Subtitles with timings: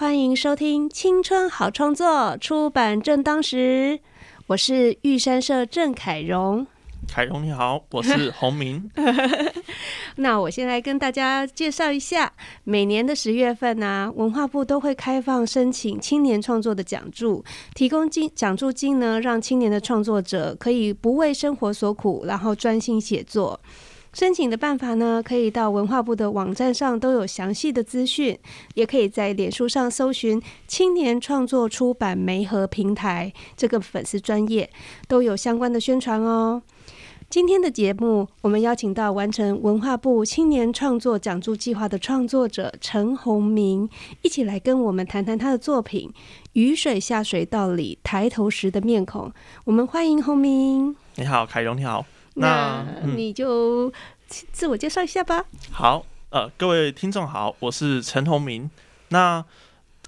[0.00, 4.00] 欢迎收听《青春好创作》，出版正当时。
[4.46, 6.66] 我是玉山社郑凯荣。
[7.06, 8.90] 凯荣你好，我是洪明。
[10.16, 12.32] 那我先来跟大家介绍一下，
[12.64, 23.60] 每年的十月份呢，文化部都会开放申请青年创作的奖助，提供金奖助金呢，让青年的创作者可以不为生活所苦，然后专心写作。
[24.12, 28.36] 申请的办法呢，可以到文化部的网站上都有详细的资讯，
[28.74, 34.68] 也可以在脸书上搜寻“青年创作出版媒合平台”这个粉丝专业，
[35.06, 36.60] 都有相关的宣传哦。
[37.28, 43.88] 今天的节目，我们邀请到完成文化部青年创作讲助计划的创作者陈宏明，
[44.22, 46.08] 一起来跟我们谈谈他的作品
[46.54, 49.28] 《雨水下水道里抬头时的面孔》。
[49.64, 50.96] 我们欢迎宏明。
[51.14, 52.04] 你好，凯荣，你好。
[52.40, 53.92] 那你就
[54.26, 55.44] 自我介绍一下吧。
[55.70, 58.70] 好，呃，各位听众好，我是陈宏明。
[59.08, 59.44] 那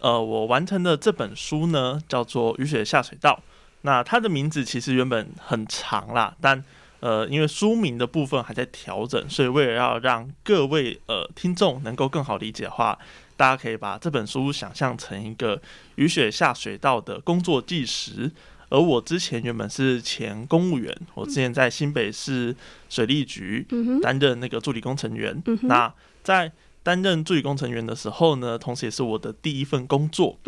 [0.01, 3.39] 呃，我完成的这本书呢，叫做《雨雪下水道》。
[3.83, 6.65] 那它的名字其实原本很长啦，但
[7.01, 12.99] 呃，因为书名的部分还在调整，所以为了要让各位呃听众能够更好理解的话，
[13.37, 15.61] 大家可以把这本书想象成一个
[15.97, 18.31] 雨雪下水道的工作纪实。
[18.73, 22.57] 而我之前原本是前公务员，我之前在新北市
[22.89, 23.67] 水利局
[24.01, 25.43] 担任那个助理工程员。
[25.65, 25.93] 那
[26.25, 26.51] 在
[26.83, 30.39] 担任助理工程员的时候呢，同时也是我的第一份工作。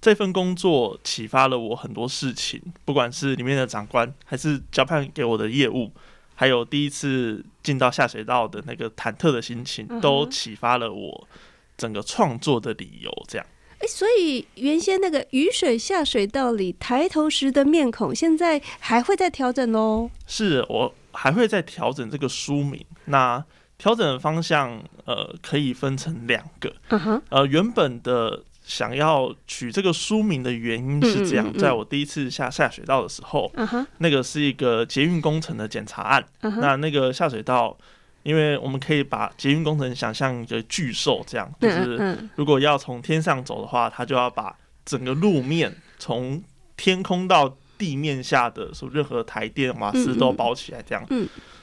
[0.00, 5.90] 这份工作启发了我很多事情，不管是里面的长官，还是交判给我的业务，
[6.36, 11.28] 还有第一次进到下水道的那个忐忑的心情，都启发了我
[11.76, 13.10] 整个创作的理由。
[13.26, 13.44] 这样。
[13.82, 20.08] 哎，所以原先那个雨水下水道里抬头时的面孔，现在还会再调整哦？
[20.24, 22.86] 是我还会再调整这个书名。
[23.06, 23.44] 那
[23.76, 26.72] 调整的方向，呃，可以分成两个。
[26.90, 27.22] 嗯哼。
[27.30, 36.24] 呃，原本的想要取这个书名的原因是这样：在我第一次下下水道的时候，嗯哼，那个是一个捷运工程的检查案。
[36.42, 37.76] 嗯那那个下水道。
[38.22, 46.42] 因为我们可以把捷运工程想象一个巨兽，这样就是如果要从天上走的话，它就要把整个路面从
[46.76, 51.04] 天空到地面下的所任何台电瓦斯都包起来，这样。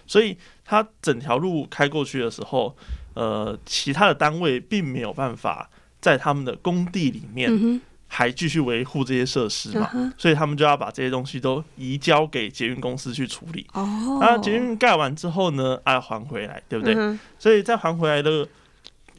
[0.05, 2.75] 所以它整条路开过去的时候，
[3.13, 5.69] 呃，其他的单位并没有办法
[6.01, 7.81] 在他们的工地里面。
[8.11, 13.65] 还继续维护这些设施嘛，所以他们就要把这些东西都移交给捷运公司去处理。
[13.73, 17.17] 哦，那捷运盖完之后呢，要还回来，对不对？
[17.37, 18.45] 所以在还回来的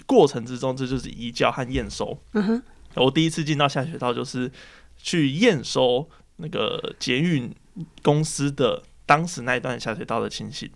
[0.04, 2.20] 过程之中，这就是移交和验收。
[2.32, 2.62] 嗯哼，
[2.96, 4.50] 我第一次进到下水道，就是
[4.98, 7.50] 去验收那个捷运
[8.02, 8.82] 公司的。
[9.10, 10.71] 当时那一段下水道的情形，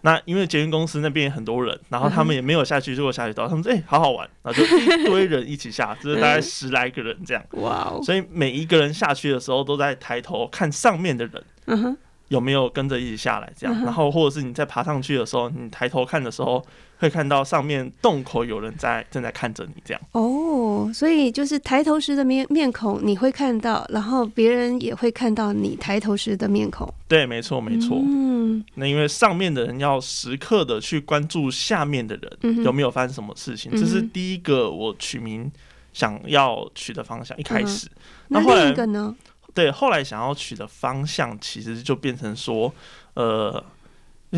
[0.00, 7.44] 那因为捷运公司那边也很多人，然后他们也没有下去做下水道，他们说：“哎，好好玩。”然后就一堆人一起下，就是大概十来个人这样。
[7.50, 8.00] 哇哦！
[8.02, 11.44] 所以每一个人下去的时候，都在抬头看上面的人。
[11.66, 11.96] 嗯哼。
[12.28, 13.52] 有没有跟着一起下来？
[13.54, 16.64] 这样，然后或者是你在爬上去的时候，你抬头看的时候，
[17.04, 20.00] 会看到上面洞口有人在正在看着你，这样。
[20.12, 26.90] 哦，所以就是抬头时的面面孔你会看到，然后别人也会看到你抬头时的面孔。
[27.06, 27.98] 对，没错，没错。
[28.00, 35.52] 嗯，那因为上面的人要时刻的去关注下面的人有没有发生什么事情，这是第一个我取名
[35.92, 37.36] 想要取的方向。
[37.36, 37.86] 一开始，
[38.28, 39.14] 那另一个呢？
[39.52, 42.72] 对，后来想要取的方向，其实就变成说，
[43.14, 43.62] 呃，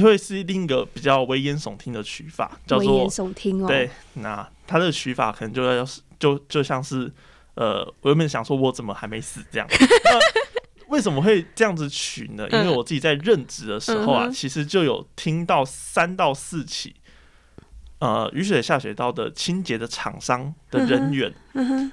[0.03, 3.67] 会是另一个比较危言耸听的取法，叫做危言耸听哦。
[3.67, 7.13] 对，那他的取法可能就要是，就就像是，
[7.55, 9.69] 呃，我原本想说，我怎么还没死这样？
[10.89, 12.49] 为什么会这样子取呢？
[12.51, 16.95] 因为我自己在任职的时候啊，其实就有听到三到四起，
[17.99, 21.33] 呃，雨水下水道的清洁的厂商的人员，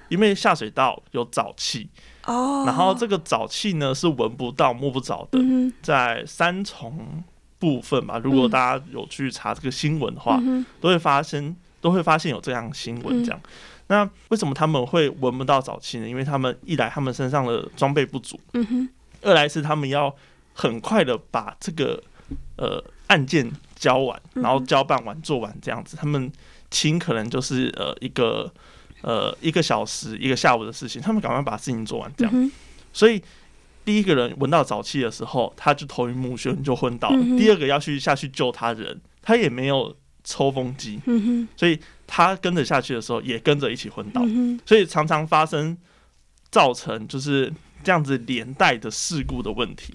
[0.09, 1.89] 因为下水道有沼气。
[2.25, 5.39] 哦，然后这个沼气呢是闻不到、摸不着的，
[5.81, 7.23] 在三重
[7.63, 8.19] 部分吧。
[8.21, 10.37] 如果大家有去查这个新闻的话，
[10.81, 13.23] 都会发生，都会发现有这样新闻。
[13.23, 13.39] 这样，
[13.87, 16.09] 那为什么他们会闻不到沼气呢？
[16.09, 18.87] 因为他们一来他们身上的装备不足，嗯哼；
[19.21, 20.13] 二来是他们要
[20.53, 22.03] 很快的把这个
[22.57, 25.95] 呃案件交完，然后交办完做完这样子。
[25.95, 26.29] 他们
[26.69, 28.51] 亲可能就是呃一个。
[29.03, 32.51] 呃一个小时一个下午的事情，他们赶快把事情做完，这样。
[32.93, 33.21] 所以
[33.85, 37.23] 第一个人闻到沼气的时候，他就头晕目眩，就昏倒了。
[37.37, 40.99] 第二个要去下去救他人，他也没有抽风机，
[41.55, 41.77] 所以
[42.07, 44.21] 他跟着下去的时候也跟着一起昏倒。
[44.65, 45.77] 所以常常发生
[46.49, 47.51] 造成就是
[47.83, 49.91] 这样子连带的事故的问题。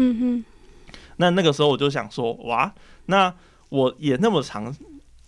[1.17, 2.73] 那那个时候我就想说，哇，
[3.07, 3.33] 那
[3.71, 4.75] 我也那么长，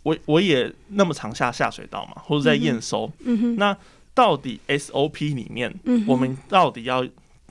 [0.03, 3.11] 我我也那么长下下水道嘛，或者在验收。
[3.57, 3.77] 那
[4.13, 5.75] 到底 SOP 里面，
[6.07, 7.05] 我们到底要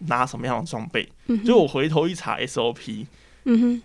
[0.08, 1.08] 拿什么样的装备？
[1.46, 3.06] 就我回头一查 SOP，
[3.46, 3.82] 嗯哼，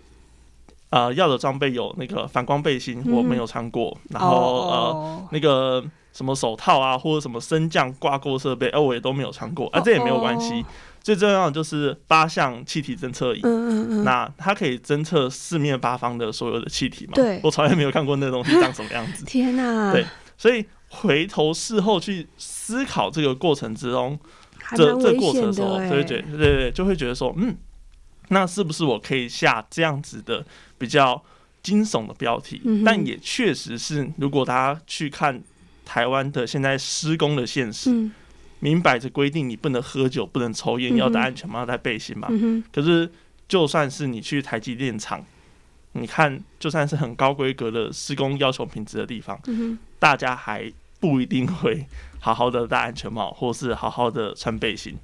[0.89, 5.83] 呃，要的装备有那个反光背心，我没有穿过，然后呃，那个
[6.13, 10.65] 什么手套啊，或者什么升降挂钩设备，哎，我也都没有穿过，啊，这也没有关系。
[11.03, 17.11] 最重要的就是八项气体侦测仪，嗯嗯嗯，那它可以侦测四面八方的所有的气体嘛？
[17.13, 19.23] 对，我从来没有看过那东西长什么样子。
[19.27, 19.91] 天哪！
[19.91, 20.03] 对，
[20.35, 24.17] 所以回头事后去思考这个过程之中，
[24.75, 27.55] 这这过程的时候，就会觉对对，就会觉得说，嗯，
[28.29, 30.45] 那是不是我可以下这样子的
[30.77, 31.21] 比较
[31.61, 32.61] 惊悚的标题？
[32.85, 35.41] 但也确实是，如果大家去看
[35.83, 38.09] 台湾的现在施工的现实。
[38.59, 42.27] 明摆着规定，你不能喝酒，不能抽烟，要戴安全帽，要戴背心嘛。
[42.73, 43.07] 可是，
[43.47, 45.23] 就算是你去台积电厂，
[45.91, 49.39] 你看，就算是很高规格的施工要求品质的地方，
[49.99, 51.85] 大家还不一定会
[52.25, 54.97] 好好的戴安全帽，或是好好的穿背心。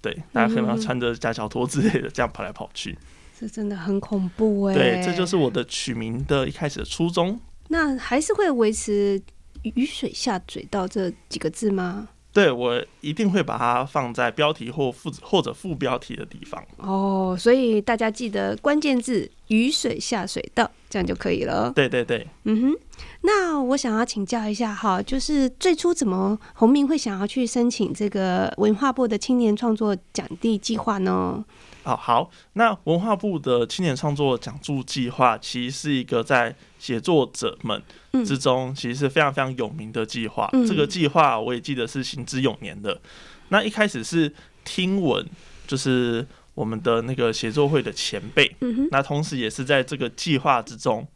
[0.00, 2.96] 对，大家可能要穿着夹脚拖之类的，这样跑来跑去。
[3.36, 4.74] 这真的很恐怖哎。
[4.74, 7.40] 对，这就是我的取名的一开始的初衷。
[7.66, 9.20] 那还是会维持
[9.74, 12.08] “雨水下水道”这几个字吗？
[12.32, 16.64] 对，我一定会把它放在标题或副或者副标题的地方。
[16.76, 21.70] 哦，所以大家记得关键字“雨水下水道”，这样就可以了。
[21.74, 22.76] 对对对，嗯哼。
[23.24, 31.44] 那我想要请教一下哈，就是最初怎么洪明会想要去申请这个文化部的青年创作奖励计划呢？
[31.84, 37.80] 哦，好，那文化部的青年创作奖助计划其实是一个在写作者们
[38.24, 40.48] 之中，其实是非常非常有名的计划。
[40.66, 43.00] 这个计划我也记得是行之有年的。
[43.48, 44.32] 那一开始是
[44.64, 45.24] 听闻，
[45.66, 48.54] 就是我们的那个写作会的前辈，
[48.90, 51.06] 那同时也是在这个计划之中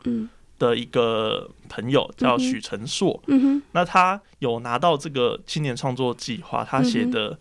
[0.59, 3.23] 的一个朋友叫许成硕。
[3.73, 7.39] 那他有拿到这个青年创作计划，他写的。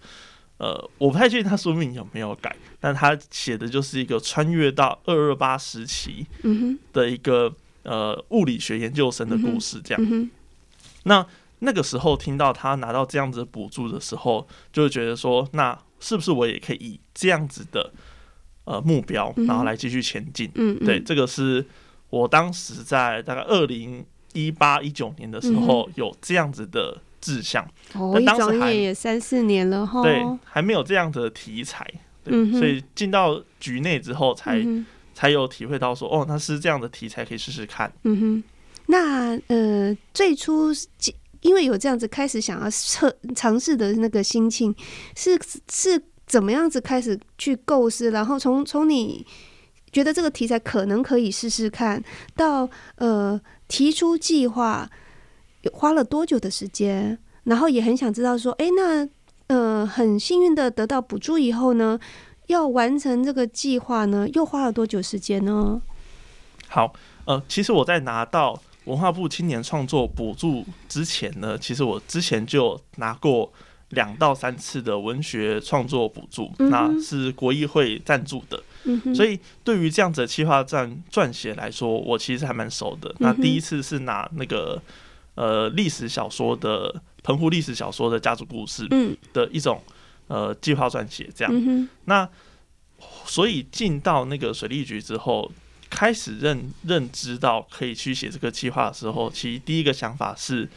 [0.57, 6.25] 呃，我不太确定他书名有没有改，但他写的就是一个穿越到二二八时期
[6.93, 7.53] 的一个
[7.83, 10.29] 呃物理学研究生的故事，这样。
[11.03, 11.27] 那
[11.59, 17.91] 那个时候听到他拿到这样子的补助的时候，就会觉得说，那是不是我也可以以这样子的
[18.65, 20.49] 呃目标，然后来继续前进？
[20.55, 21.65] 嗯，对，这个是
[22.09, 27.01] 我当时在大概二零一八一九年的时候有这样子的。
[27.21, 30.03] 志向，哦，一转眼也三四年了哈。
[30.03, 31.83] 对，还没有这样的题材，
[32.23, 34.63] 对，所以进到局内之后，才
[35.15, 37.91] 才有体会到说，哦，那是这样的题材可以试试看。
[38.03, 38.43] 嗯哼，
[38.85, 40.71] 那呃，最初
[41.45, 44.75] 因为有这样子开始想要测尝试的那个心情，
[45.15, 45.39] 是
[45.71, 49.25] 是怎么样子开始去构思，然后从从你
[49.91, 52.03] 觉得这个题材可能可以试试看
[52.35, 54.89] 到呃提出计划。
[55.73, 57.17] 花了多久的时间？
[57.45, 59.09] 然后也很想知道说，哎，那
[59.47, 61.99] 呃，很幸运的得到补助以后呢，
[62.45, 65.81] 要完成这个计划呢，又花了多久时间呢？
[66.67, 66.93] 好，
[67.25, 73.51] 呃，其实我在拿到文化部青年创作补助之前呢，其实我之前就拿过
[73.89, 78.63] 两到三次的文学创作补助，那是国议会赞助的，
[79.13, 83.13] 所以对于这样子的企划撰撰写来说，我其实还蛮熟的。
[83.19, 84.81] 那第一次是拿那个。
[85.35, 88.87] 呃，历史小说的澎湖历史小说的家族故事
[89.33, 89.83] 的一种
[90.29, 91.89] 呃计划撰写，这样。
[92.05, 92.25] 那
[93.25, 95.51] 所以进到那个水利局之后，
[95.89, 100.67] 开始认认知到可以去写这个计划的时候，其实第一个想法是，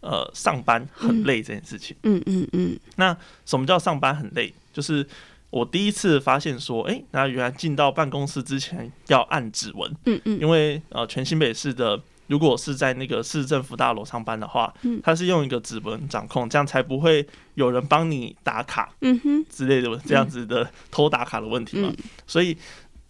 [0.00, 1.96] 呃，上班很累这件事情。
[2.02, 2.78] 嗯嗯嗯。
[2.96, 3.16] 那
[3.46, 4.52] 什么叫上班很累？
[4.72, 5.06] 就是
[5.50, 9.90] 我第一次发现说，哎，那原来进到办公室之前要按指纹。
[10.06, 10.40] 嗯嗯。
[10.40, 12.00] 因为呃，全新北市的。
[12.26, 21.92] 如果是在那个市政府大楼上班的话，嗯，他是用一个指纹掌控，这样才不会有人帮你打卡，嗯哼之类的这样子的偷打卡的问题嘛。
[22.28, 22.56] 所以，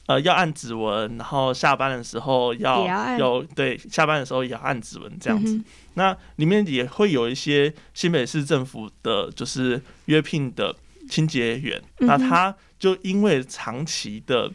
[0.07, 5.61] 呃，要按指纹，然后下班的时候要有对下班的时候也要按指纹这样子。
[5.95, 10.75] 那里面也会有一些新北市政府的，就是约聘的
[11.09, 14.51] 清洁员，那他就因为长期的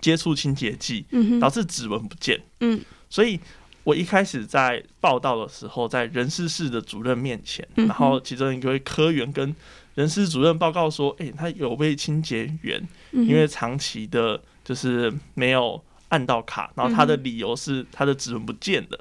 [0.00, 1.04] 接触清洁剂，
[1.40, 3.38] 导致指纹不见，嗯，所以。
[3.84, 9.54] 我一开始在报道的时候，在人事室的主任面前，然后其中一位科员跟
[9.94, 18.98] 人事主任报告说：“哎，他有被清洁员，因为长期的就是没有按到卡，然后他的理由是他的指纹不见了。”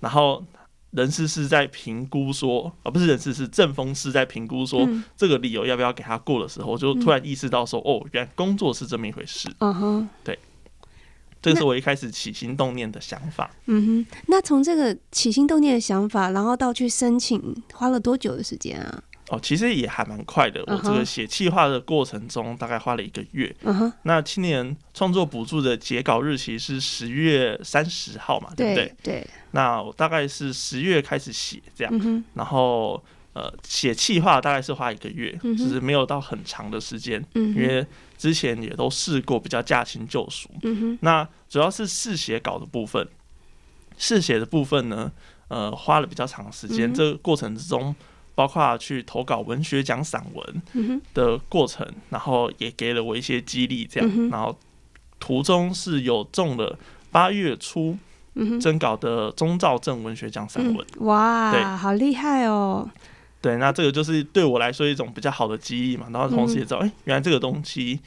[0.00, 0.44] 然后
[0.92, 10.38] 人事是在评估说，而不是人事是正风是在评估说这个理由要不要给他过的时候，我就突然意识到说：“哦，原来工作是这么一回事。”嗯哼，对。
[11.42, 13.50] 这个是我一开始起心动念的想法。
[13.64, 19.02] 嗯哼，那从这个起心动念的想法，然后到去申请，花了多久的时间啊？
[19.30, 20.62] 哦，其实也还蛮快的。
[20.66, 23.54] 我这个写企划的过程中，大概花了一个月。
[23.62, 28.52] 嗯哼，那青年创作补助的截稿日期是十月三十号嘛？
[28.56, 28.94] 对不对？
[29.02, 29.26] 对。
[29.52, 37.86] 那我大概是十月开始写这样，然后呃，写企划大概是花一个月，只是没有到很长的时间，因为。
[38.20, 40.46] 之前也都试过比较驾轻就熟，
[41.00, 43.08] 那主要是试写稿的部分，
[43.96, 45.10] 试写的部分呢，
[45.48, 46.92] 呃，花了比较长时间。
[46.92, 47.96] 这个过程之中，
[48.34, 50.62] 包括去投稿文学奖散文
[51.14, 53.84] 的过程，然后也给了我一些激励。
[53.84, 54.56] 这样，然后
[55.18, 56.78] 途中是有中了
[57.10, 57.98] 八月初
[58.60, 60.86] 征稿的中兆镇文学奖散文。
[61.00, 62.88] 哇，好厉害哦！
[63.42, 67.98] 对，那这个就是对我来说一种比较好的记忆嘛，然后同时也知道，哎，原来这个东西，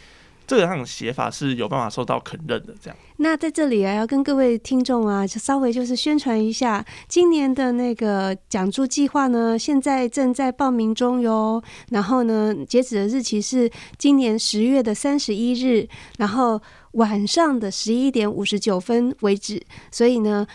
[0.46, 2.74] 这个样写法是有办法受到肯认的。
[2.82, 11.62] 这样，那在这里啊，要跟各位听众啊，稍微就是宣传一下，今年的那个讲座计划呢，现在正在报名中哟。
[11.90, 16.62] 然后呢，截止的日期是今年十月的三十一日，然后
[16.94, 19.62] 晚上的十一点五十九分为止。
[19.92, 20.46] 所以呢。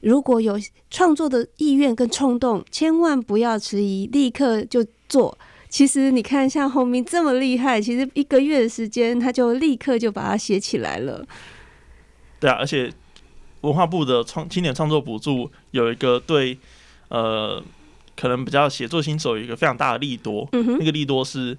[0.00, 0.56] 如果有
[0.90, 5.36] 创作的意愿跟冲动，千万不要迟疑，立刻就做。
[5.68, 11.24] 其实你看，像洪明这么厉害，其实一个月的时间，他就立刻就把它写起来了。
[12.40, 12.92] 对啊，而且
[13.60, 16.58] 文化部的创青年创作补助有一个对
[17.08, 17.62] 呃，
[18.16, 20.48] 可能比较写作新手有一个非常大的利多。
[20.52, 21.56] 嗯哼，那个利多是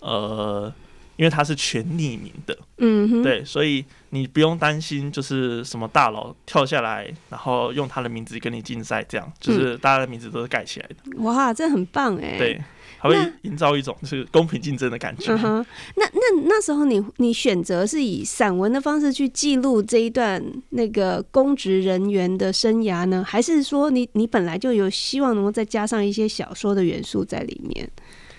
[0.00, 0.72] 呃。
[1.16, 11.22] 因为它是全匿名的，嗯哼，对，所以你不用担心，就是什么大佬跳下来，然后用他的名字跟你竞赛，这样，就是大家的名字都是盖起来的。
[11.22, 12.36] 哇，这很棒哎！
[12.36, 12.60] 对，
[13.04, 15.30] 还会营造一种是公平竞争的感觉。
[15.30, 27.86] 嗯哼，那那那时候你你选择是以散文的方式去记录这一段那个公职人员的生涯呢，还是说你你本来就有希望能够再加上一些小说的元素在里面？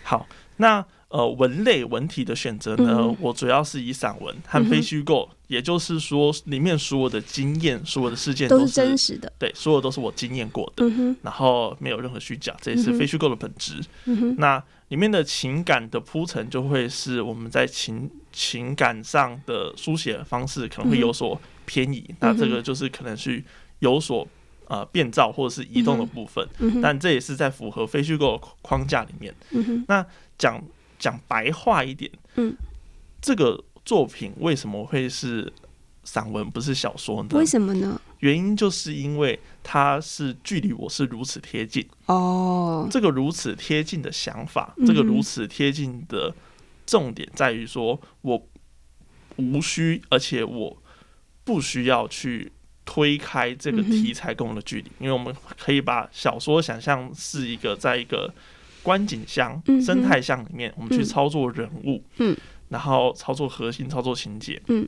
[0.01, 0.25] 好，
[0.57, 0.83] 那。
[1.15, 10.85] 呃，文类文体的选择呢，我主要是以散文和非虚构，也就是说，里面所有的经验、所有的事件都是真实的，对，所有都是我经验过的，
[11.21, 13.79] 然后没有任何虚假，这也是非虚构的本质。
[14.37, 23.41] 那里面的情感的铺陈，就会是我们在情情感上的书写方式可能会有所偏移，那这个就是可能是
[23.79, 24.27] 有所
[24.67, 26.45] 呃变造或者是移动的部分，
[26.81, 29.33] 但这也是在符合非虚构框架里面。
[29.87, 30.05] 那
[30.37, 30.61] 讲。
[30.97, 32.55] 讲白话一点，嗯，
[33.21, 35.51] 这个作品为什么会是
[36.03, 37.29] 散文不是小说呢？
[37.33, 37.99] 为什么呢？
[38.19, 42.87] 原因就是因为它是距离我是如此贴近哦。
[42.89, 46.33] 这个如此贴近的想法，这个如此贴近的
[46.85, 48.47] 重点在于说，我
[49.35, 50.81] 无需，而且我
[51.43, 52.51] 不需要去
[52.85, 58.33] 推开这个题材跟我的距离，因为我们可以把小说想象是一个在一个。
[58.85, 62.37] 观景箱、生态箱里面，我们去操作人物，嗯，
[62.69, 64.87] 然后操作核心、操作情节，嗯。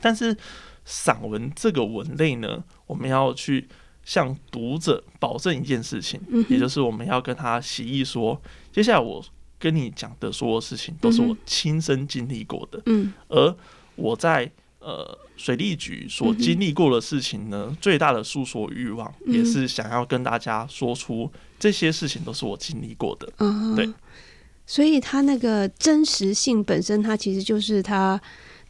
[0.00, 0.36] 但是
[0.84, 3.68] 散文这个文类呢，我们要去
[4.02, 8.40] 向读者保证一件事情，也就是我们要跟他协议说，
[8.72, 9.24] 接下来我
[9.56, 13.12] 跟你讲的所有事情都是我亲身经历过的，嗯。
[13.28, 13.56] 而
[13.94, 21.30] 我在呃水利局所经历过的事情呢，最大的诉说欲望，也是想要跟大家说出。
[21.60, 23.92] 这些事情都是我经历过的，嗯，对，
[24.64, 28.20] 所以它那个真实性本身，它其实就是它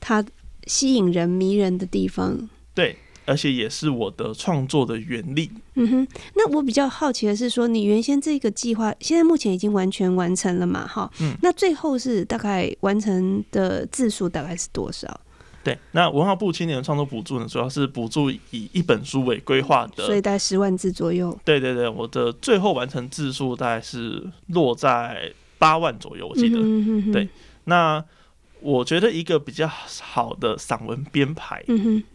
[0.01, 0.25] 它
[0.67, 2.97] 吸引人迷人的地方，对，
[3.27, 5.51] 而且也是我的创作的原力。
[5.75, 10.87] 嗯哼，那我比较好奇的是，说你原先这个计划现在目前已经完全完成了嘛？
[10.87, 15.21] 哈，嗯，那最后是大概完成的字数大概是多少？
[15.69, 18.41] 对，那文化部青年创作补助呢，主要是补助以
[18.73, 21.39] 一本书为规划的，所以大概十万字左右。
[21.45, 26.59] 对对对，我的最后完成字数大概是落在八万左右，我记得。
[27.13, 27.29] 对，
[27.65, 28.03] 那
[28.61, 29.69] 我觉得一个比较
[30.01, 31.65] 好的散文编排，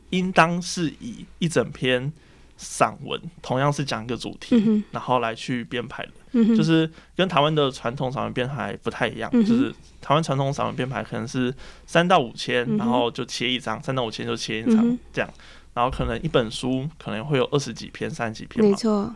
[0.09, 2.11] 应当是以一整篇。
[2.57, 9.29] 散文同样是讲一个主题，然后来去编排的，就是跟台湾的传统散文编排不太一样。
[9.31, 11.53] 就是台湾传统散文编排可能是
[11.85, 15.29] 三到五千，然后就切一张，三到五千就切一张这样。
[15.73, 19.13] 然后可能一本书可能会有二十几篇、三十几篇，没错。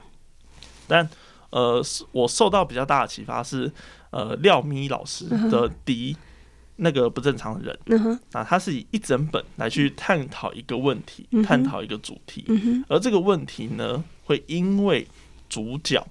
[0.88, 1.08] 但
[1.52, 3.72] 呃，我受到比较大的启发是，
[4.10, 6.18] 呃，廖咪老师的第一
[6.78, 15.08] 那个不正常的人，啊，他是以一整本来去探讨一个问题，探讨一个主题，嗯，而这个问题呢，会因为
[15.50, 16.06] 主角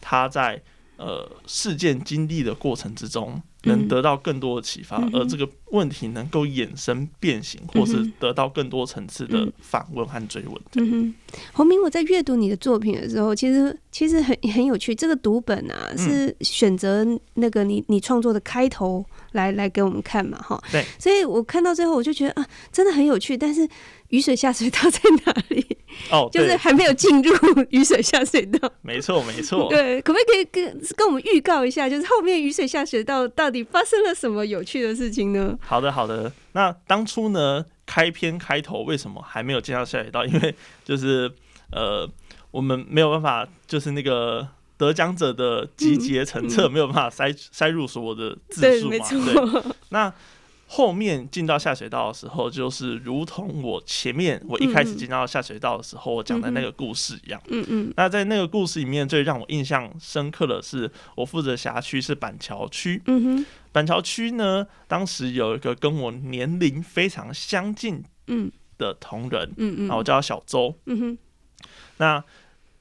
[0.00, 0.60] 他在
[0.96, 3.40] 呃事件经历的过程之中。
[3.64, 10.54] 能得到更多的启发，而这个问题能够衍生变形，或是得到更多层次的反问和追问。
[10.74, 11.14] 嗯哼，
[11.52, 14.94] 洪明，我在阅读你的作品的时候，其实其实很很有趣。
[14.94, 20.62] 这个读本啊，是选择那个你你创作的开头来来给我们看嘛，哈。
[20.70, 23.68] 对，所以我看到最后，我就觉得啊，真的很有趣，但是。
[24.08, 25.76] 雨水下水道在哪里？
[26.10, 27.32] 哦， 就是还没有进入
[27.70, 28.70] 雨水下水道。
[28.82, 29.68] 没错，没错。
[29.70, 30.64] 对，可不可以跟
[30.96, 35.58] 跟我们预告一下，就是后面雨水下水道到底发生了什么有趣的事情呢？
[35.60, 36.32] 好的，好的。
[36.52, 40.24] 那当初呢，开篇开头为什么还没有进到下水道？
[40.24, 41.30] 因为就是
[41.72, 42.08] 呃，
[42.50, 44.46] 我们没有办法，就是那个
[44.78, 49.60] 得奖者的集结成册没有办法塞塞入所有的字数嘛？
[49.62, 50.14] 对，那。
[50.70, 57.42] 后面进到下水道的时候，就是如同我前面我一开始进到下水道的时候，我讲的那个故事一样。
[57.48, 57.92] 嗯嗯。
[57.96, 63.02] 那在那个故事里面，最让我印象深刻的是，我负责辖区是板桥区。
[63.06, 63.46] 嗯哼。
[63.72, 68.04] 板桥区呢，当时有一个跟我年龄非常相近
[68.76, 69.50] 的同仁。
[69.56, 69.80] 嗯嗯。
[69.86, 70.78] 然后我叫他小周。
[70.84, 71.18] 嗯哼。
[71.96, 72.22] 那。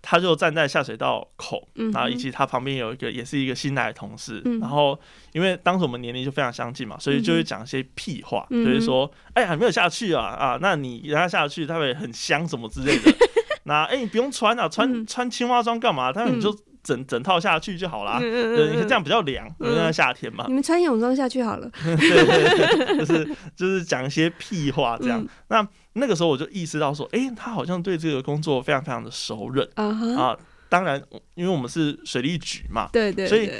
[0.02, 5.00] 他就站在下水道口，然后以及他旁边有一个也是一个新来的同事，然后
[5.34, 13.14] 因为当时我们年龄就非常相近嘛，所以就会讲一些屁话，就是说，哎呀，没有下去啊啊，那你让他下去，他会很香什么之类的。
[13.66, 16.12] 那哎，你不用穿啊，穿穿青蛙装干嘛？
[16.14, 16.56] 他说你就。
[16.84, 20.46] 整整套下去就好啦，对，你看这样比较凉，因为夏天嘛。
[20.48, 21.70] 你们穿泳装下去好了。
[21.84, 25.26] 对 对对，就是就是讲一些屁话这样。
[25.50, 30.38] 那那个时候我就意识到说，哎，他好像对这个工作非常非常的熟稔啊。
[30.70, 31.02] 当然，
[31.36, 33.52] 因为我们是水利局嘛，对对，所以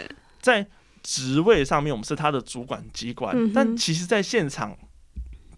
[0.42, 0.66] 在
[1.04, 4.78] 职位上面我们是他的主管机关，但其实在现场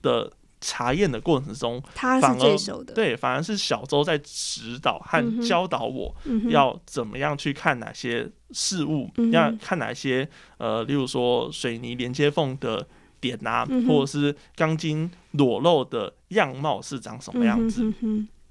[0.02, 0.32] 的。
[0.62, 2.94] 查验的过程中，他是最熟的。
[2.94, 6.14] 对，反而是小周在指导和教导我，
[6.50, 12.86] 要怎么样去看哪些事物，要看哪些呃，例如说水泥连接缝的
[13.22, 17.94] 点啊，或者是钢筋裸露的样貌是长什么样子，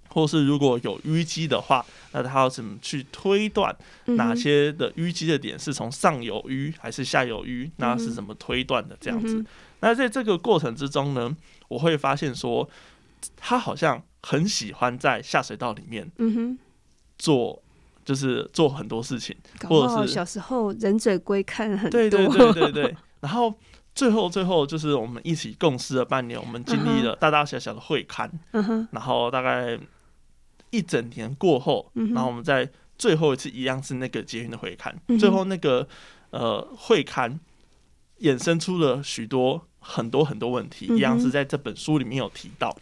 [0.08, 7.70] 或是如果有淤积的话，那他要怎么去推断哪些的淤积的点是从上游淤还是下游淤？
[7.76, 8.96] 那是怎么推断的？
[8.98, 9.44] 这样子。
[9.80, 11.36] 那在这个过程之中呢？
[11.68, 12.68] 我会发现说，
[13.36, 16.58] 他好像很喜欢在下水道里面，嗯哼，
[17.18, 17.62] 做
[18.04, 19.36] 就是做很多事情，
[19.68, 22.96] 或者是小时候忍嘴龟看很多，对对对对对。
[23.20, 23.52] 然后
[23.94, 28.88] 最后最后就是我们一起共事了半年，我们经历了大大小小的会刊，嗯哼。
[28.92, 29.78] 然后大概
[30.70, 35.86] 一整年过后，然后我们在最后一次一样是那个捷运的会刊，最后那个
[36.30, 37.38] 呃会刊
[38.20, 39.64] 衍生出了许多。
[39.80, 42.76] 很多很多问题，一样是在这本书里面有提到，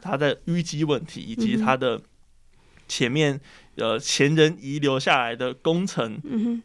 [0.00, 2.00] 他的淤积问题，以及他的
[2.86, 3.40] 前面
[3.76, 6.20] 呃前人遗留下来的工程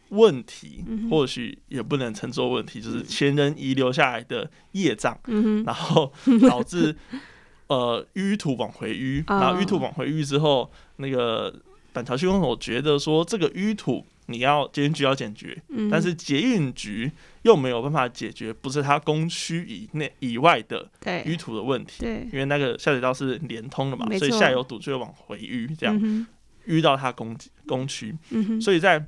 [0.10, 5.18] 问题，或许也不能称作问题，就是前人遗留下来的业障，
[5.66, 6.12] 然后
[6.48, 6.96] 导致
[7.68, 11.52] 呃淤土往回淤，然后淤土往回淤之后，那个
[11.92, 14.06] 板桥区公所觉得说这个淤土。
[14.28, 17.12] 你要捷运局要解决，但是捷运局
[17.42, 26.28] 又没有办法解决，不是它工区以内以外的淤土的问题，对，因为那个下水道是连通的嘛，所以下游堵就会往回淤，这样
[26.68, 27.36] 淤到它工
[27.66, 28.16] 工区，
[28.62, 29.04] 所以在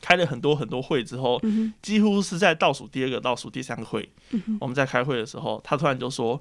[0.00, 1.40] 开了很多很多会之后，
[1.82, 4.08] 几乎是在倒数第二个、倒数第三个会，
[4.60, 6.40] 我们在开会的时候，他突然就说：“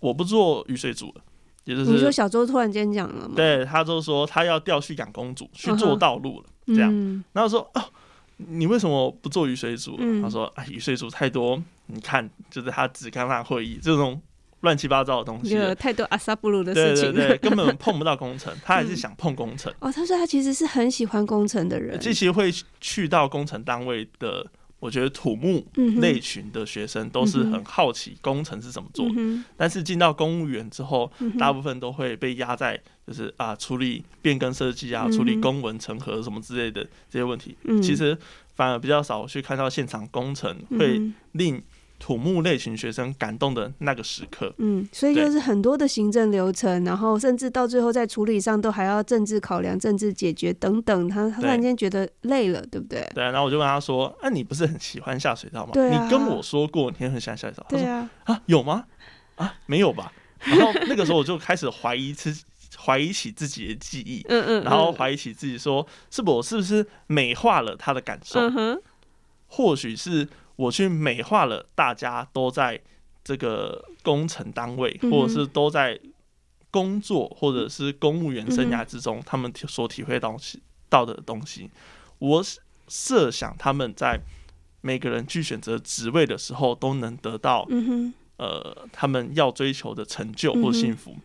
[0.00, 1.22] 我不做雨水组了。”
[1.64, 3.34] 也就是你说小周突然间讲了吗？
[3.34, 6.46] 对，他就说他要调去养公主去做道路了。
[6.66, 7.84] 这样，然后说哦，
[8.36, 9.98] 你为什么不做雨水组？
[10.22, 14.20] 他说啊，雨水组太多，你看，就是他只看那会议这种
[14.60, 18.54] 乱七八糟的东西，有太多阿萨布鲁的事情，对对对， 根本碰不到工程。
[18.64, 19.72] 他还是想碰工程。
[19.80, 24.46] 哦，他说他其实是很喜欢工程的人，这其实会去到工程单位的。
[24.86, 25.66] 我觉得土木
[26.00, 29.04] 类群的学生都是很好奇工程是怎么做，
[29.56, 37.56] 但是进到公务员之后，大部分都会被压在就是啊处理变更设计啊，处理公文成核什么之类的这些问题。
[37.82, 38.16] 其实
[38.54, 41.60] 反而比较少去看到现场工程会令。
[41.98, 51.08] 土木类型学生感动的那个时刻，嗯，所以就是很多的行政流程，然后甚至到最后在处理上都还要政治考量、政治解决等等。
[51.08, 53.08] 他突然间觉得累了，对不对？
[53.14, 55.72] 对，然后我就问他说：“那你不是很喜欢下水道吗？
[55.72, 58.84] 对你跟我说过你很喜欢下水道。”对啊，啊，有吗？
[59.36, 60.12] 啊，没有吧？
[60.40, 62.32] 然后那个时候我就开始怀疑自
[62.78, 68.38] 怀疑起自己的记忆，嗯嗯，然后怀疑起自己说，是不我是不是美化了他的感受？
[69.48, 72.80] 或许是我去美化了大家都在
[73.22, 75.98] 这个工程单位，或者是都在
[76.70, 81.70] 工作，或者是公务员生涯之中，他们所体会到西到的东西，
[82.18, 82.44] 我
[82.88, 84.20] 设想他们在
[84.80, 87.68] 每个人去选择职位的时候，都能得到。
[88.38, 91.16] 呃，他们要追求的成就或幸福，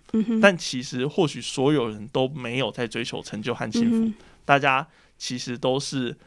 [0.41, 4.13] 但其实或许所有人都没有在追求成就和幸福，
[4.45, 6.17] 大家其实都是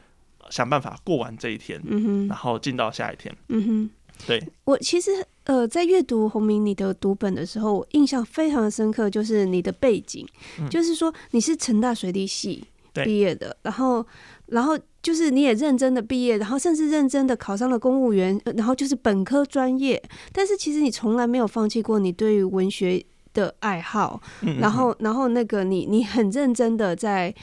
[0.49, 2.27] 想办法过完这一天，嗯哼。
[2.27, 3.35] 然后进到下一天。
[3.49, 3.89] 嗯哼，
[4.27, 4.43] 对。
[4.65, 5.11] 我其实
[5.45, 10.27] 呃，在阅读洪明你的读本的时候，我印象非常的深刻，就是你的背景，
[10.69, 14.05] 就是说你是成大水利系毕业的，然后。
[14.49, 19.99] 然后就是你也认真的毕业，然后甚至认真的考上了公务员，然后就是本科专业。
[20.31, 23.03] 但是其实你从来没有放弃过你对于文学
[23.33, 24.21] 的爱好，
[24.59, 27.33] 然后然后那个你你很认真的在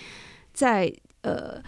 [0.54, 1.60] 在呃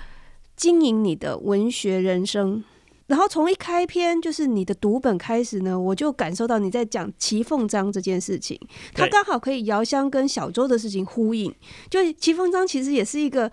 [0.56, 2.62] 经营你的文学人生。
[3.06, 8.58] 然后从一开篇就是你的读本开始呢，我就感受到你在讲齐凤章这件事情，
[8.94, 11.54] 它刚好可以遥相跟小周的事情呼应。
[11.90, 13.50] 就齐凤章其实也是一个。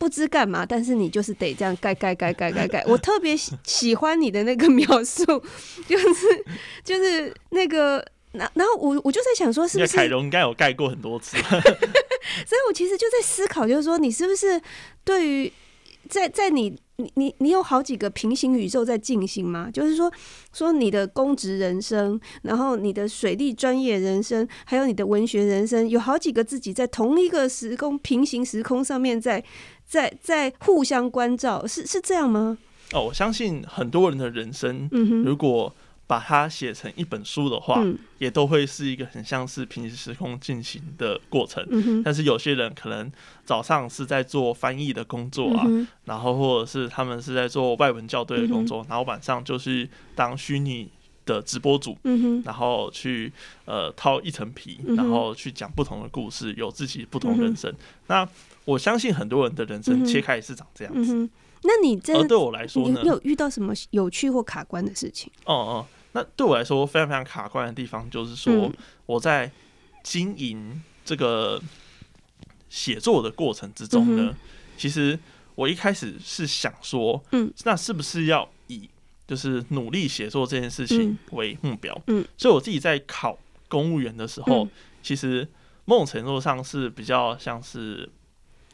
[0.00, 2.82] 不知干嘛，但是你就是得这样盖盖盖盖盖盖。
[2.88, 5.22] 我特别喜喜欢你的那个描述，
[5.86, 6.44] 就是
[6.82, 11.36] 就是那个，然然后我我就在想说，是不是凯荣应该有盖过很多次？
[11.44, 14.58] 所以我其实就在思考，就是说你是不是
[15.04, 15.52] 对于
[16.10, 16.76] 在在你。
[17.00, 19.70] 你你你有好几个平行宇宙在进行吗？
[19.72, 20.12] 就是说
[20.52, 29.42] 说你的公职人生，然后你的水利专业人生，还有你的文学人生，有好几个自己在同一个时空平行时空上面在
[29.86, 32.58] 在在互相关照，是是这样吗？
[32.92, 35.74] 哦，我相信很多人的人生，嗯如果。
[36.10, 37.80] 把它写成一本书的话，
[38.18, 41.64] 也都会是一个很像是平行时空进行的过程。
[42.02, 43.08] 但是有些人可能
[43.44, 45.64] 早上是在做翻译的工作啊，
[46.06, 50.90] 然后或者是他们是在做外文校对的工作，然后晚上就是当虚拟
[51.24, 51.96] 的直播主，
[52.44, 53.32] 然后去
[53.64, 57.72] 呃掏一层皮，然后去讲不同的故事，有自己不同人生。
[58.08, 58.28] 那
[58.64, 61.28] 我相信很多人的人生切开也是长这样子。
[61.62, 62.98] 那你这对我来说呢？
[63.00, 65.30] 你有遇到什么有趣或卡关的事情？
[65.44, 65.86] 哦哦。
[66.12, 68.70] 那对我来说非常非常卡关的地方，就是说
[69.06, 69.50] 我在
[70.02, 71.62] 经营这个
[72.68, 74.34] 写作的过程之中呢，
[74.76, 75.18] 其实
[75.54, 78.90] 我一开始是想说，嗯，那是不是要以
[79.26, 81.96] 就是努力写作这件事情为目标？
[82.08, 84.66] 嗯，所以我自己在考公务员的时候，
[85.02, 85.46] 其实
[85.84, 88.08] 某种程度上是比较像是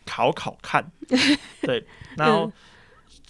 [0.07, 0.91] 考考看，
[1.61, 2.51] 对， 然后。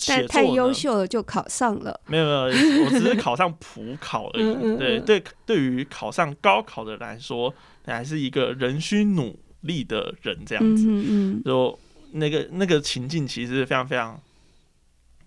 [0.07, 4.55] 但太优秀了就考上了，没有没有，我只是考上普考而已。
[4.77, 7.53] 对对，对于考上高考的来说，
[7.87, 10.85] 你还是一个仍需努力的人这样子。
[10.87, 11.79] 嗯嗯，就
[12.13, 14.21] 那个那个情境其实是非常非常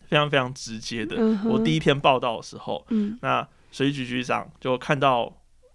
[0.08, 1.18] 非常非常直接的。
[1.46, 2.86] 我第一天报道的时候，
[3.22, 5.34] 那水局局长就看到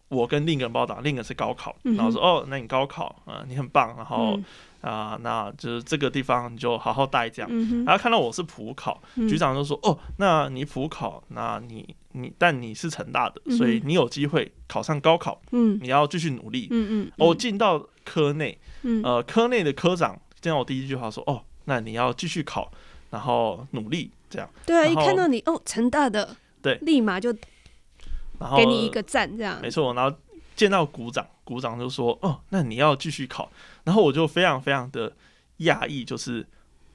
[0.09, 4.39] 我跟另一个人报道，另一个是高考，然后说：“哦，那你高考啊，你很棒。”然后。
[4.85, 7.51] 啊，那就是这个地方你就好好待这样。
[7.87, 15.41] 然后看到我是普考，局长就说：“哦，那你普考，那你你但你是成大的，所以你有机会考上高考。
[15.53, 16.69] 嗯，你要继续努力。
[16.71, 18.59] 嗯嗯，我进到科内，
[19.03, 22.71] 呃，科内的科长见到我第一句话说：哦，那你要继续考，
[23.09, 24.47] 然后努力这样。
[24.67, 27.35] 对啊，一看到你哦，成大的，对，立马就
[28.39, 29.59] 然后给你一个赞这样。
[29.63, 30.15] 没错，然后
[30.55, 33.51] 见到股长，股长就说：哦，那你要继续考。
[33.85, 35.13] 然后我就非常非常的
[35.59, 36.47] 讶异，就是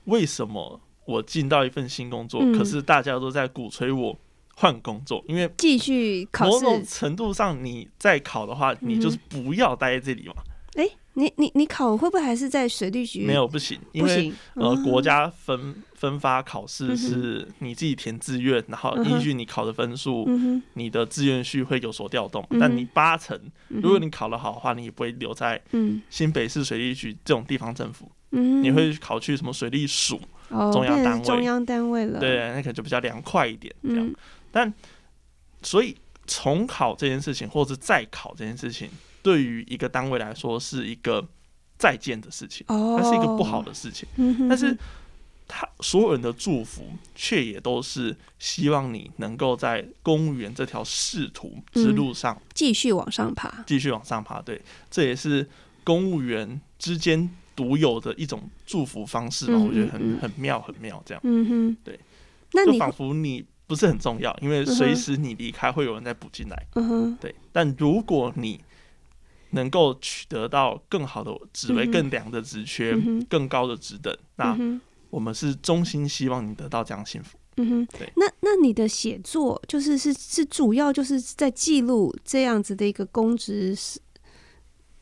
[0.06, 4.20] 为什么我进到一份新工作，可是大家都在鼓吹我
[4.56, 10.36] 换工作，因为继续考某种程度上，你再考的话，你就是不要待在这里嘛。
[10.80, 10.90] 哎。
[11.16, 13.26] 你你你考会不会还是在水利局？
[13.26, 20.26] 没有不行，因为呃国家分分发考试是你自己填志愿，然后依据你考的分数，
[20.76, 22.48] 你的志愿序会有所调动。
[22.58, 23.38] 但你八成，
[23.68, 25.62] 如果你考得好的话，你也不会留在
[26.10, 30.22] 新北市水利局这种地方政府，你会考去什么水利署
[30.72, 31.26] 中央单位？
[31.26, 34.10] 中央单位了，对，那可能就比较凉快一点这样。
[34.54, 34.74] 但
[35.62, 38.90] 所以重考这件事情，或者是再考这件事情。
[39.22, 41.28] 对于一个单位来说，是一个
[41.78, 44.08] 再见的事情，它是一个不好的事情。
[44.50, 44.78] 但是，
[45.48, 46.84] 他所有人的祝福，
[47.16, 54.40] 却也都是希望你能够在公务员这条仕途之路上继续往上爬，继续往上爬。
[54.42, 55.50] 对，这也是
[55.84, 59.58] 公务员之间独有的一种祝福方式嘛？
[59.58, 61.02] 我觉得很很妙，很妙。
[61.04, 62.00] 这样，嗯哼，对。
[62.54, 66.68] 那你仿佛你不是很重要，因为随时你离开，会有人再补进来。
[66.76, 67.34] 嗯哼，对。
[67.52, 68.60] 但如果你
[69.52, 72.98] 能够取得到更好的职位、更良的职缺、
[73.30, 74.16] 更高的职等。
[74.36, 74.58] 那
[75.10, 77.38] 我们是衷心希望你得到这样幸福。
[77.58, 78.12] 嗯哼，对。
[78.16, 83.76] 那那你的写作就是是是主要就是在记录这样子的一个公职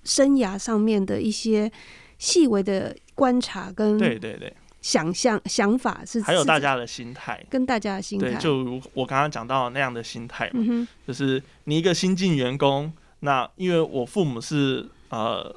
[0.04, 1.72] 生涯上面的一些
[2.18, 4.52] 细微的观察跟对对对。
[4.80, 7.46] 想象想法是还有大家的心态。
[7.50, 15.56] 跟大家的心态，就如我刚刚讲到那样的心态嘛，就是你一个新进员工，那因为我父母是呃。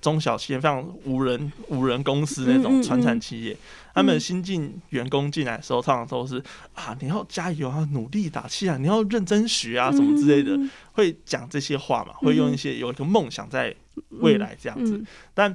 [0.00, 3.54] 中小企业非常无人无人公司那种传产企业，
[3.92, 10.58] 他们新进员工进来的时候，通常都是啊，你要加油啊，努力打气啊，你要认真学啊，什么之类的，
[10.92, 13.76] 会讲这些话嘛，会用一些有一个梦想在
[14.08, 15.04] 未来这样子。
[15.34, 15.54] 但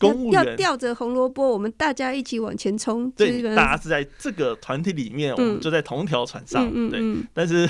[0.00, 3.08] 公务员要吊着红萝卜，我们大家一起往前冲。
[3.12, 6.68] 对，大家是在这个团体里面，我们就在同一条船上。
[6.90, 7.00] 对，
[7.32, 7.68] 但是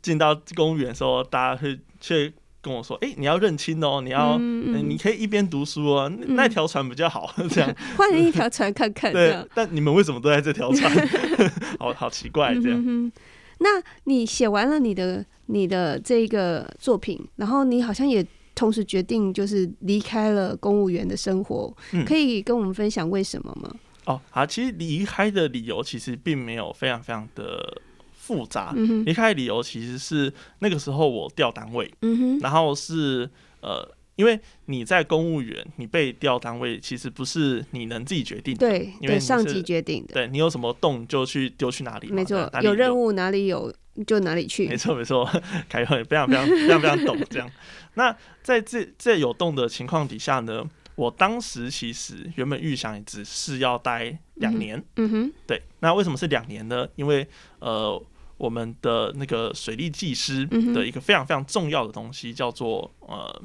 [0.00, 2.32] 进到公务员的时候，大家会却。
[2.64, 9.12] 跟我说，哎，你要认清哦，你要，你可以一边读书哦，那条船比较好，这样 换一条船看看。
[9.12, 10.88] 对，但你们为什么都在这条船？
[11.80, 12.80] 好好奇怪这样。
[12.86, 13.10] 嗯
[13.58, 21.74] 那你写完了你的你的这个作品，然后你好像也同时决定就是离开了公务员的生活，
[22.06, 23.74] 可以跟我们分享为什么吗？
[24.04, 27.82] 哦，好，其实离开的理由其实并没有非常非常的。
[28.24, 28.72] 复杂，
[29.04, 31.92] 离开的理由其实是那个时候我调单位，
[32.40, 33.28] 然后是
[33.60, 33.84] 呃，
[34.14, 43.74] 因为你在公务员，你被调单位其实不是你能自己决定的，对，因为上级决定的，对你有什么动就去丢去哪里，没错，有任务哪里有
[44.06, 45.28] 就哪里去，没错没错，
[45.68, 47.50] 凯文非常非常非常非常懂这样。
[47.94, 56.88] 那在这这有动的情况底下呢，我当时其实原本预想只是要待两年，嗯哼，对，那为什么是两年呢？
[56.96, 57.26] 因为
[57.58, 58.02] 呃。
[58.38, 63.42] 我们的那个水利技师的一个非常非常重要的东西，叫做呃，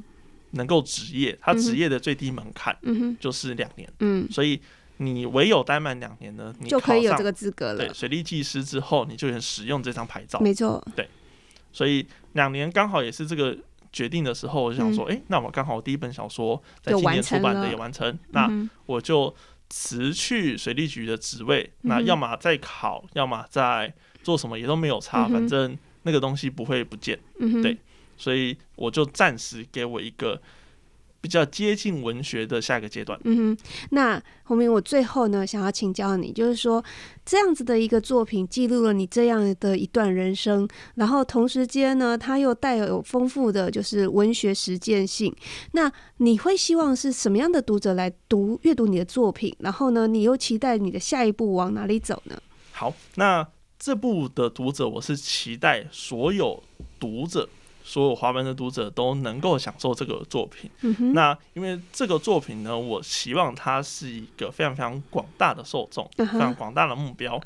[0.51, 1.38] 能够职业。
[1.39, 2.75] 他职业的最低门槛
[3.19, 3.88] 就是两年。
[3.99, 4.60] 嗯，所以
[4.97, 7.86] 你唯有待满两年呢，你就可以有这个资格了。
[7.86, 10.39] 对，水利技师之后，你就能使用这张牌照。
[10.39, 10.86] 没错。
[10.95, 11.07] 对，
[11.71, 13.57] 所以两年刚好也是这个
[13.91, 18.49] 决定的时候，我就想说，哎，那我刚好我第一本小说在今年出版的也完成，那
[18.86, 19.33] 我就
[19.69, 23.93] 辞去水利局的职位，那要么再考，要么再。
[24.23, 27.17] 做什么也都没有差，反正那个东西不会不见，
[27.63, 27.77] 对，
[28.17, 30.41] 所以我就暂时给我一个
[31.28, 33.20] 比较接近文学的下一个阶段。
[33.26, 36.82] 嗯哼，那洪明，我最后呢想要请教你，就是说
[37.26, 45.36] 这样子的一个作品记录了你这样的一段人生，然后同时间呢，它又带有丰富的就是文学实践性。
[45.74, 49.54] 那你会希望是什么样的读者来读阅读你的作品？
[49.60, 52.42] 然后呢，你又期待你的下一步往哪里走呢？
[52.72, 53.46] 好，那。
[53.80, 56.63] 这部的读者，我是期待所有
[57.00, 57.48] 读者，
[57.88, 60.69] 所有华文的读者都能够享受这个作品。
[61.13, 67.41] 那因为这个作品呢，我希望它是一个非常非常广大的受众，非常广大的目标。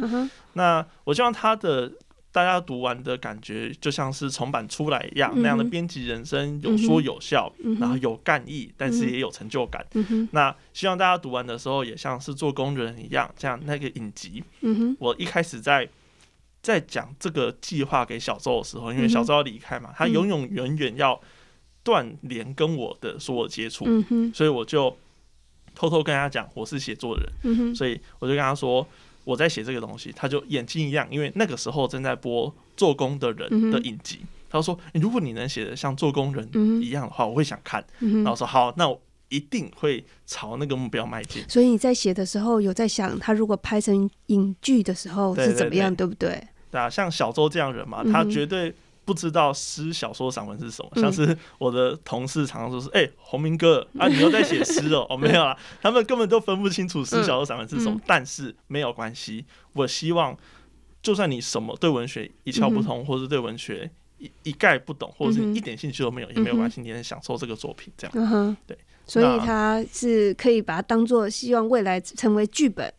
[0.53, 1.91] 那我希望它的
[2.31, 9.85] 大家读完的感觉，就像是重版出来一样，那样的编辑人生有说有笑，然后有干意，但是也有成就感。
[10.31, 14.43] 那希望大家读完的时候，也像是做工人一样，这样那个影集。
[14.97, 15.87] 我一开始在。
[16.61, 21.19] 在讲这个计划给小周的时候，因为小周要离开嘛，他永永远远要
[21.83, 23.85] 断联跟我的所有接触，
[24.33, 24.95] 所以我就
[25.73, 28.85] 偷偷跟他讲我是写作人，所以我就跟他说
[29.23, 34.19] 我在写这个东西，他就眼睛一亮，因为那个时候正在播做工的人的影集，
[34.49, 36.47] 他说如果你能写的像做工人
[36.81, 39.01] 一样的话，我会想看，然后说好，那我。
[39.31, 41.41] 一定会朝那个目标迈进。
[41.47, 46.45] 所以你在写的时候有在想，他如果拍成影剧的时候是怎么样，对不对？
[46.71, 50.89] 对啊，像小周这样人嘛，他绝对不知道诗、小说、散文是什么。
[50.95, 55.05] 像是我的同事常常说是：“哎，洪明哥啊，你又在写诗哦？
[55.09, 57.99] ”哦，没有啦，他们根本都分不清楚诗、小说、散文是什么。
[58.07, 60.37] 但是没有关系，我希望，
[61.01, 68.77] 就算你什么对文学一窍不通，或是对文学一一概不懂，或者是一点兴趣都没有，也没有关系，你能享受这个作品，这样对。
[69.07, 72.93] 所以他是可以把它当做希望未来成为剧本，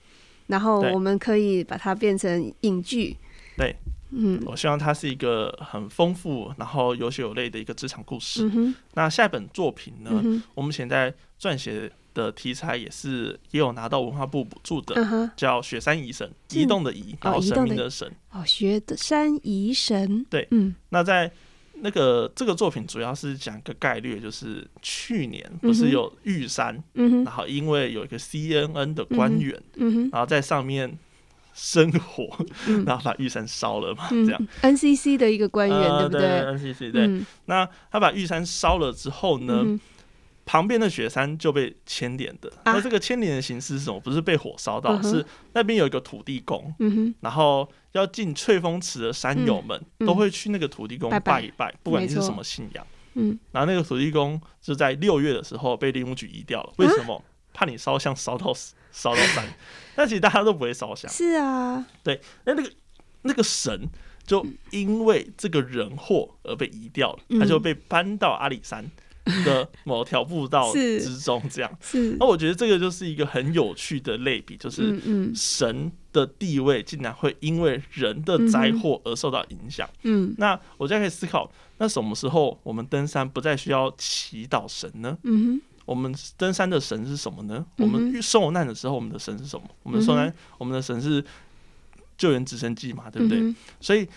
[0.48, 3.16] 然后我们可以把它变成影剧。
[3.56, 3.76] 对，
[4.10, 8.50] 嗯，我希望它是一个很丰富，然后有血有泪的一个职场故事。
[8.94, 10.22] 那下一本作品呢？
[10.54, 18.10] 我们现在撰写的题材也是也有拿到文化部补助的，叫《雪山移神》，移动的移，然后神明的神。
[18.30, 20.24] 哦，雪山移神。
[20.28, 21.30] 对，嗯，那在。
[21.84, 29.60] 那个这个作品主要是讲一个概率，就是去年不是有玉山，然后因为有一个 CNN 的官员，
[30.12, 30.96] 然后在上面
[31.52, 32.26] 生火，
[32.86, 34.48] 然后把玉山烧了嘛，这样。
[34.62, 37.24] NCC 的一个官员，对不对？NCC 对。
[37.46, 39.78] 那他把玉山烧了之后呢，
[40.44, 42.52] 旁边的雪山就被牵连的。
[42.64, 44.00] 那这个牵连的形式是什么？
[44.00, 46.74] 不是被火烧到，是那边有一个土地公，
[47.20, 52.86] 然后要进翠峰池的山友们都会去那个土地公拜一拜，不管你是什么信仰。
[53.14, 57.22] 嗯，然后那个土地公就在六月的时候被林务局移掉了，为什么？
[57.54, 58.50] 怕你烧香烧到
[58.92, 59.44] 烧到山，
[59.96, 61.10] 但其实大家都不会烧香。
[61.10, 62.70] 是啊，对，那那个
[63.22, 63.88] 那个神
[64.24, 68.88] 就因为这个人祸而被移掉了，他就被搬到阿里山
[69.44, 71.78] 的 某条步道之中，这样。
[71.80, 75.00] 是，那我觉得这个就是一个很有趣的类比，就是
[75.34, 79.88] 神的地位竟然会因为人的灾祸而受到影响。
[80.02, 85.16] 嗯，那我现在可以思考，那什么时候我们登山不再需要祈祷神呢？
[85.24, 85.62] 嗯哼。
[85.84, 87.64] 我们登山的神是什么呢？
[87.78, 89.66] 我们受难的时候，我们的神是什么？
[89.82, 91.24] 我们受难，我们的神是
[92.16, 93.54] 救援直升机嘛，对不对？
[93.80, 94.08] 所以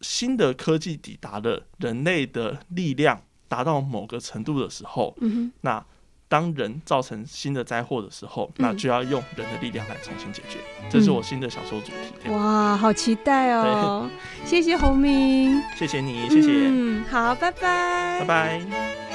[0.00, 5.16] 新的科技抵达了人类的力量达到某个程度的时候，
[5.62, 5.84] 那
[6.28, 10.58] 当人造成新的灾祸的时候，那就要用人的力量来重新解决。
[10.90, 12.28] 这是我新的小说主题。
[12.28, 14.08] 哇，好期待哦！
[14.44, 16.48] 谢谢洪明，谢谢你，谢谢。
[16.68, 19.07] 嗯，好，拜拜，拜拜。